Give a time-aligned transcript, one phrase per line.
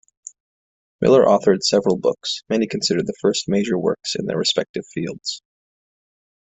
[0.99, 5.43] Miller authored several books, many considered the first major works in their respective fields.